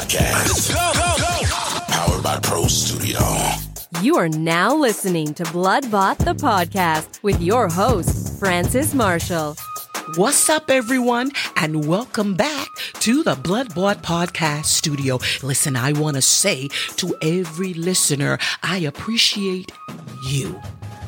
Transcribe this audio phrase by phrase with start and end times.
[0.00, 0.72] Podcast.
[0.72, 1.84] Go, go, go.
[1.92, 3.20] Powered by Pro Studio.
[4.00, 9.56] You are now listening to Bloodbought the podcast with your host, Francis Marshall.
[10.16, 12.66] What's up, everyone, and welcome back
[13.00, 15.18] to the Bloodbought Podcast Studio.
[15.42, 19.70] Listen, I want to say to every listener, I appreciate
[20.26, 20.58] you.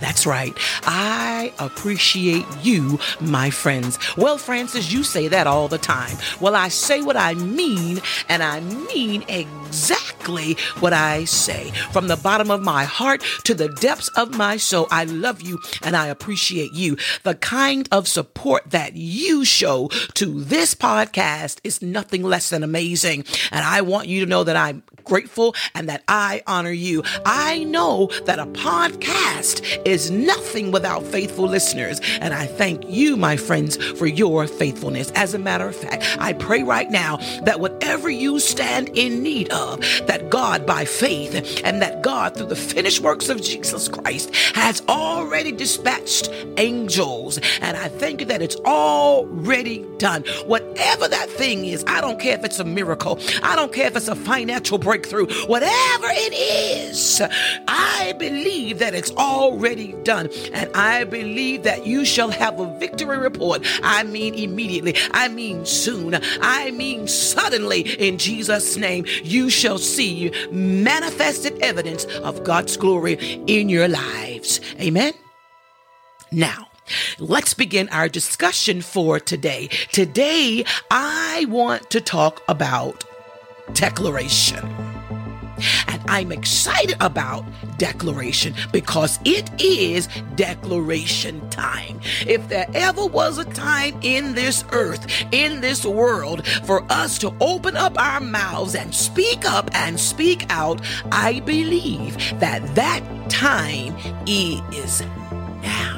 [0.00, 0.56] That's right.
[0.84, 3.98] I appreciate you, my friends.
[4.16, 6.16] Well, Francis, you say that all the time.
[6.40, 11.70] Well, I say what I mean, and I mean exactly what I say.
[11.92, 15.58] From the bottom of my heart to the depths of my soul, I love you
[15.82, 16.96] and I appreciate you.
[17.24, 23.24] The kind of support that you show to this podcast is nothing less than amazing.
[23.50, 27.02] And I want you to know that I'm grateful and that I honor you.
[27.24, 32.00] I know that a podcast is nothing without faithful listeners.
[32.20, 35.10] And I thank you, my friends, for your faithfulness.
[35.12, 39.50] As a matter of fact, I pray right now that whatever you stand in need
[39.50, 44.34] of, that God, by faith, and that God, through the finished works of Jesus Christ,
[44.54, 47.38] has already dispatched angels.
[47.60, 50.24] And I thank you that it's already done.
[50.46, 53.96] Whatever that thing is, I don't care if it's a miracle, I don't care if
[53.96, 54.97] it's a financial breakthrough,
[55.46, 57.22] whatever it is,
[57.68, 60.30] I believe that it's already done.
[60.52, 63.62] And I believe that you shall have a victory report.
[63.82, 64.94] I mean, immediately.
[65.12, 66.18] I mean, soon.
[66.40, 67.80] I mean, suddenly.
[67.98, 73.14] In Jesus' name, you shall see manifested evidence of God's glory
[73.46, 74.60] in your lives.
[74.80, 75.12] Amen.
[76.30, 76.68] Now,
[77.18, 79.68] Let's begin our discussion for today.
[79.92, 83.04] Today, I want to talk about
[83.74, 84.87] declaration.
[86.08, 87.44] I'm excited about
[87.76, 92.00] declaration because it is declaration time.
[92.26, 97.34] If there ever was a time in this earth, in this world, for us to
[97.40, 100.80] open up our mouths and speak up and speak out,
[101.12, 103.96] I believe that that time
[104.26, 105.02] is
[105.62, 105.97] now.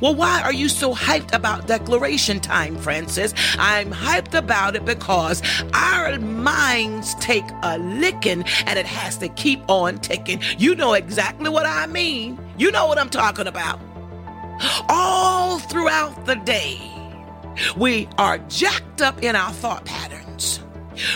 [0.00, 3.34] Well, why are you so hyped about declaration time, Francis?
[3.58, 5.42] I'm hyped about it because
[5.74, 10.40] our minds take a licking and it has to keep on ticking.
[10.58, 12.38] You know exactly what I mean.
[12.56, 13.80] You know what I'm talking about.
[14.88, 16.80] All throughout the day,
[17.76, 20.60] we are jacked up in our thought patterns.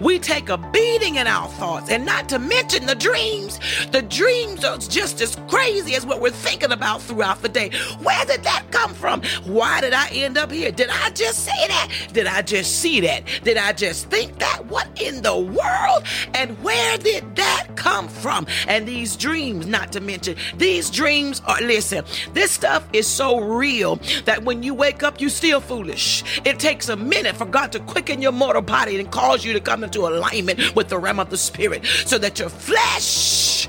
[0.00, 3.60] We take a beating in our thoughts, and not to mention the dreams.
[3.92, 7.70] The dreams are just as crazy as what we're thinking about throughout the day.
[8.02, 9.22] Where did that come from?
[9.44, 10.70] Why did I end up here?
[10.70, 11.90] Did I just say that?
[12.12, 13.24] Did I just see that?
[13.44, 14.66] Did I just think that?
[14.66, 16.04] What in the world?
[16.34, 18.46] And where did that come from?
[18.66, 23.96] And these dreams, not to mention, these dreams are, listen, this stuff is so real
[24.24, 26.24] that when you wake up, you still foolish.
[26.44, 29.60] It takes a minute for God to quicken your mortal body and cause you to
[29.60, 33.68] come into alignment with the realm of the spirit so that your flesh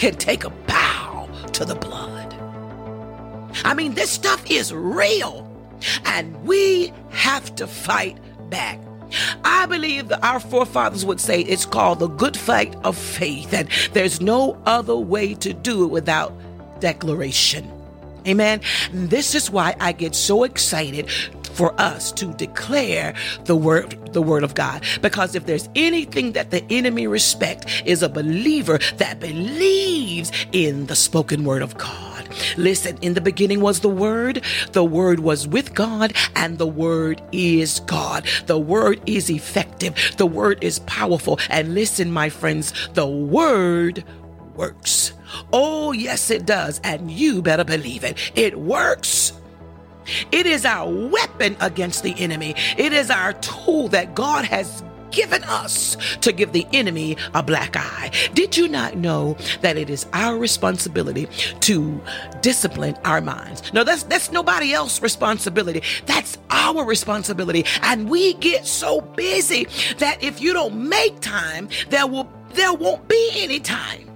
[0.00, 2.34] can take a bow to the blood.
[3.66, 5.46] I mean, this stuff is real
[6.06, 8.18] and we have to fight
[8.48, 8.80] back.
[9.44, 13.68] I believe that our forefathers would say it's called the good fight of faith, and
[13.92, 16.32] there's no other way to do it without
[16.80, 17.70] declaration.
[18.26, 18.60] Amen.
[18.92, 21.10] This is why I get so excited
[21.52, 24.84] for us to declare the word the word of God.
[25.02, 30.96] Because if there's anything that the enemy respect is a believer that believes in the
[30.96, 32.28] spoken word of God.
[32.56, 34.42] Listen in the beginning was the word.
[34.72, 38.26] The word was with God and the word is God.
[38.46, 40.14] The word is effective.
[40.16, 41.38] The word is powerful.
[41.48, 44.04] And listen my friends the word
[44.54, 45.12] works.
[45.52, 46.80] Oh yes it does.
[46.84, 48.16] And you better believe it.
[48.34, 49.32] It works
[50.32, 52.54] it is our weapon against the enemy.
[52.76, 57.76] It is our tool that God has given us to give the enemy a black
[57.76, 58.10] eye.
[58.34, 61.26] Did you not know that it is our responsibility
[61.60, 62.00] to
[62.40, 63.72] discipline our minds?
[63.72, 65.82] No, that's that's nobody else's responsibility.
[66.06, 67.64] That's our responsibility.
[67.82, 69.66] And we get so busy
[69.98, 74.09] that if you don't make time, there will there won't be any time.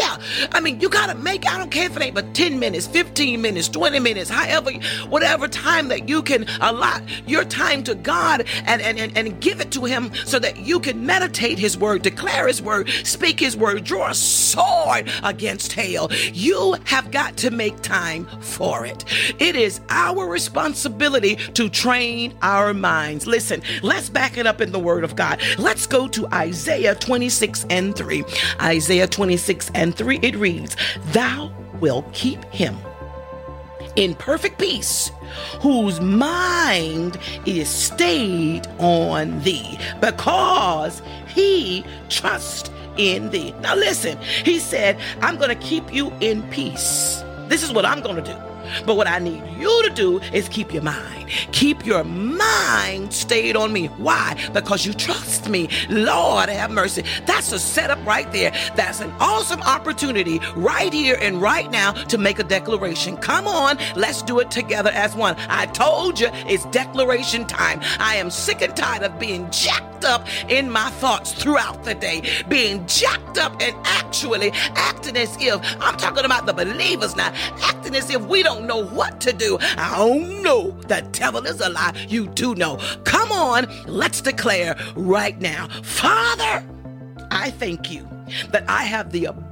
[0.00, 0.16] Yeah,
[0.52, 3.38] I mean, you gotta make, I don't care if it ain't but 10 minutes, 15
[3.38, 4.72] minutes, 20 minutes, however,
[5.10, 9.60] whatever time that you can allot your time to God and, and, and, and give
[9.60, 13.58] it to Him so that you can meditate His word, declare His word, speak His
[13.58, 16.10] word, draw a sword against hell.
[16.32, 19.04] You have got to make time for it.
[19.38, 23.26] It is our responsibility to train our minds.
[23.26, 25.42] Listen, let's back it up in the word of God.
[25.58, 28.24] Let's go to Isaiah 26 and 3.
[28.62, 30.76] Isaiah 26 and 3, it reads,
[31.12, 32.76] Thou wilt keep him
[33.96, 35.10] in perfect peace,
[35.60, 43.52] whose mind is stayed on thee, because he trusts in thee.
[43.60, 47.22] Now listen, he said, I'm going to keep you in peace.
[47.48, 48.49] This is what I'm going to do.
[48.86, 51.30] But what I need you to do is keep your mind.
[51.52, 53.86] Keep your mind stayed on me.
[53.86, 54.36] Why?
[54.52, 55.68] Because you trust me.
[55.88, 57.04] Lord, have mercy.
[57.26, 58.50] That's a setup right there.
[58.76, 63.16] That's an awesome opportunity right here and right now to make a declaration.
[63.16, 65.36] Come on, let's do it together as one.
[65.48, 67.80] I told you it's declaration time.
[67.98, 72.22] I am sick and tired of being jacked up in my thoughts throughout the day,
[72.48, 77.32] being jacked up and actually acting as if I'm talking about the believers now,
[77.62, 79.58] acting as if we don't know what to do.
[79.60, 80.70] I don't know.
[80.88, 81.94] The devil is a lie.
[82.08, 82.78] You do know.
[83.04, 85.68] Come on, let's declare right now.
[85.82, 86.64] Father,
[87.30, 88.08] I thank you
[88.50, 89.49] that I have the ability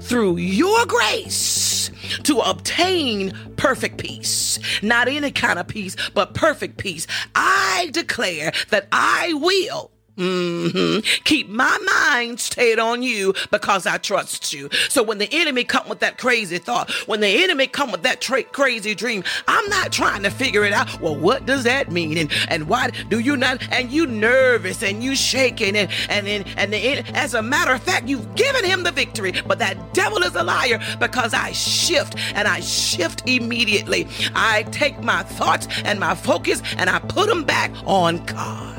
[0.00, 1.90] through your grace
[2.24, 4.58] to obtain perfect peace.
[4.82, 7.06] Not any kind of peace, but perfect peace.
[7.34, 11.00] I declare that I will Mm-hmm.
[11.24, 11.78] Keep my
[12.14, 14.70] mind stayed on you because I trust you.
[14.88, 18.20] So when the enemy come with that crazy thought, when the enemy come with that
[18.20, 21.00] tra- crazy dream, I'm not trying to figure it out.
[21.00, 22.16] Well, what does that mean?
[22.16, 23.62] And and why do you not?
[23.70, 27.82] And you nervous and you shaking and and and, and the, as a matter of
[27.82, 29.32] fact, you've given him the victory.
[29.46, 34.08] But that devil is a liar because I shift and I shift immediately.
[34.34, 38.75] I take my thoughts and my focus and I put them back on God.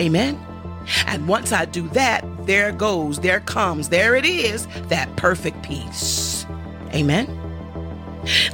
[0.00, 0.38] Amen.
[1.06, 6.46] And once I do that, there goes, there comes, there it is, that perfect peace.
[6.94, 7.36] Amen.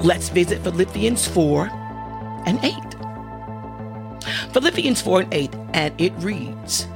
[0.03, 1.69] Let's visit Philippians 4
[2.47, 2.75] and 8.
[4.53, 6.87] Philippians 4 and 8, and it reads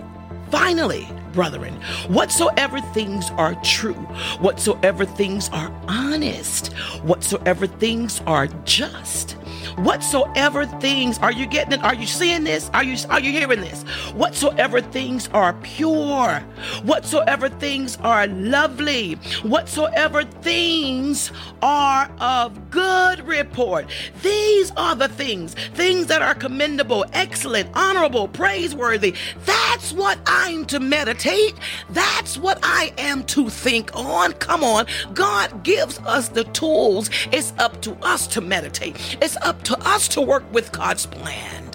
[0.51, 1.75] Finally, brethren,
[2.09, 3.95] whatsoever things are true,
[4.41, 6.73] whatsoever things are honest,
[7.03, 9.37] whatsoever things are just
[9.77, 11.85] whatsoever things are you getting it?
[11.85, 12.71] Are you seeing this?
[12.75, 13.83] Are you are you hearing this?
[14.15, 16.41] Whatsoever things are pure
[16.83, 21.33] whatsoever things are lovely whatsoever things
[21.63, 23.87] are of good report
[24.23, 29.15] these are the things things that are commendable excellent honorable praiseworthy.
[29.45, 31.55] That's what i'm to meditate.
[31.91, 34.33] That's what i am to think on.
[34.35, 34.87] Come on.
[35.15, 37.11] God gives us the tools.
[37.33, 39.19] It's up to us to meditate.
[39.21, 41.71] It's up to us to work with God's plan.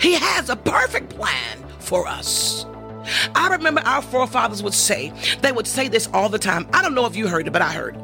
[0.00, 2.66] He has a perfect plan for us.
[3.34, 5.12] I remember our forefathers would say,
[5.42, 6.68] they would say this all the time.
[6.72, 8.02] I don't know if you heard it, but I heard it.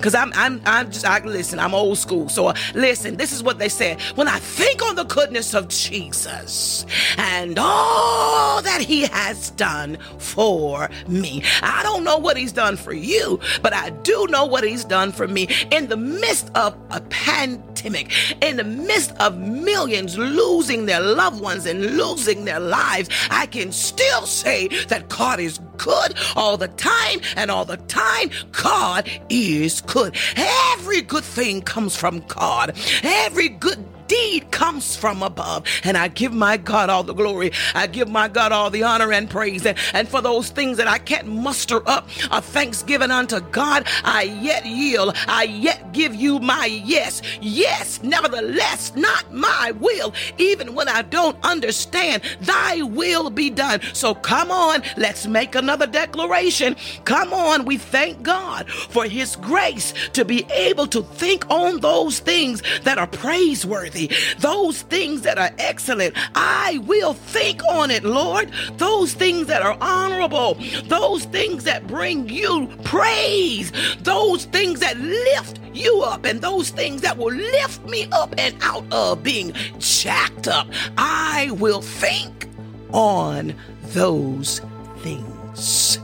[0.00, 1.58] Cause I'm I'm I'm just I listen.
[1.58, 2.28] I'm old school.
[2.28, 3.16] So uh, listen.
[3.16, 4.00] This is what they said.
[4.16, 6.84] When I think on the goodness of Jesus
[7.16, 13.38] and all He has done for me, I don't know what He's done for you,
[13.60, 15.46] but I do know what He's done for me.
[15.70, 18.10] In the midst of a pandemic,
[18.42, 23.72] in the midst of millions losing their loved ones and losing their lives, I can
[23.72, 29.82] still say that God is good all the time, and all the time, God is
[29.82, 30.16] good.
[30.34, 32.74] Every good thing comes from God.
[33.02, 35.64] Every good deed comes from above.
[35.84, 37.52] And I give my God all the glory.
[37.74, 39.64] I give my God all the honor and praise.
[39.64, 44.22] And, and for those things that I can't muster up a thanksgiving unto God, I
[44.22, 45.14] yet yield.
[45.28, 47.22] I yet give you my yes.
[47.40, 50.14] Yes, nevertheless, not my will.
[50.38, 53.80] Even when I don't understand, thy will be done.
[53.92, 56.76] So come on, let's make another declaration.
[57.04, 62.20] Come on, we thank God for his grace to be able to think on those
[62.20, 63.97] things that are praiseworthy
[64.38, 68.50] those things that are excellent, I will think on it, Lord.
[68.76, 75.60] Those things that are honorable, those things that bring you praise, those things that lift
[75.74, 80.48] you up, and those things that will lift me up and out of being jacked
[80.48, 80.68] up.
[80.96, 82.48] I will think
[82.92, 83.54] on
[83.92, 84.60] those
[84.98, 85.98] things.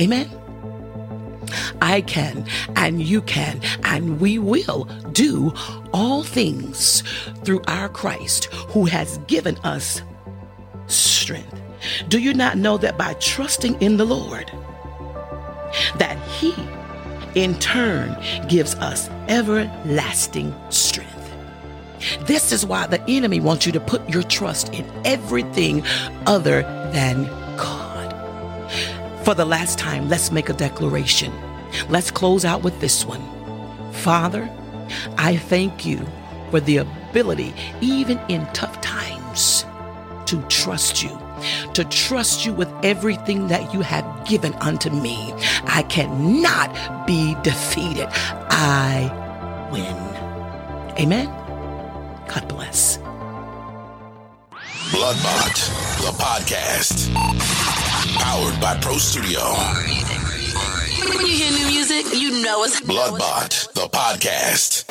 [0.00, 0.37] Amen.
[1.88, 5.54] I can, and you can, and we will do
[5.94, 7.02] all things
[7.44, 10.02] through our Christ who has given us
[10.86, 11.58] strength.
[12.08, 14.52] Do you not know that by trusting in the Lord,
[15.96, 16.54] that He
[17.34, 18.14] in turn
[18.48, 21.32] gives us everlasting strength?
[22.26, 25.82] This is why the enemy wants you to put your trust in everything
[26.26, 26.60] other
[26.92, 27.24] than
[27.56, 28.12] God.
[29.24, 31.32] For the last time, let's make a declaration.
[31.88, 33.22] Let's close out with this one.
[33.92, 34.48] Father,
[35.16, 36.06] I thank you
[36.50, 39.64] for the ability, even in tough times,
[40.26, 41.10] to trust you,
[41.74, 45.32] to trust you with everything that you have given unto me.
[45.64, 48.08] I cannot be defeated.
[48.10, 49.10] I
[49.72, 49.96] win.
[50.98, 51.26] Amen.
[52.28, 52.98] God bless.
[54.90, 55.54] Bloodbought,
[56.00, 57.12] the podcast.
[58.18, 59.40] Powered by Pro Studio.
[61.06, 64.87] When you hear new music, you know it's Bloodbought, the podcast.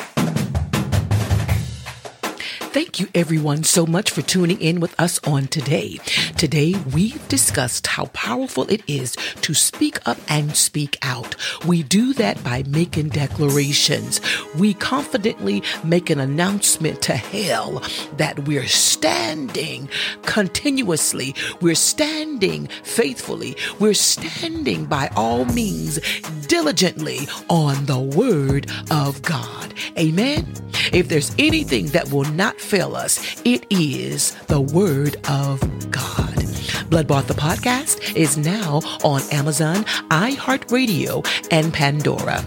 [2.78, 5.98] Thank you, everyone, so much for tuning in with us on today.
[6.36, 11.34] Today, we've discussed how powerful it is to speak up and speak out.
[11.66, 14.20] We do that by making declarations.
[14.54, 17.82] We confidently make an announcement to hell
[18.16, 19.88] that we're standing
[20.22, 25.98] continuously, we're standing faithfully, we're standing by all means
[26.46, 29.74] diligently on the Word of God.
[29.98, 30.46] Amen.
[30.92, 35.60] If there's anything that will not fail us, it is the Word of
[35.90, 36.34] God.
[36.90, 42.46] Bloodbought the podcast is now on Amazon, iHeartRadio, and Pandora.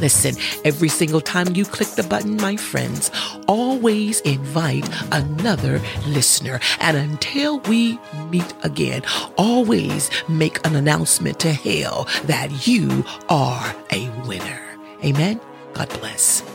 [0.00, 0.34] Listen,
[0.66, 3.10] every single time you click the button, my friends,
[3.48, 6.60] always invite another listener.
[6.80, 7.98] And until we
[8.28, 9.02] meet again,
[9.38, 14.60] always make an announcement to hell that you are a winner.
[15.02, 15.40] Amen.
[15.72, 16.51] God bless.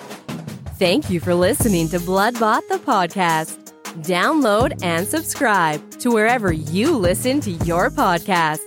[0.80, 3.74] Thank you for listening to Bloodbought the podcast.
[4.04, 8.67] Download and subscribe to wherever you listen to your podcasts.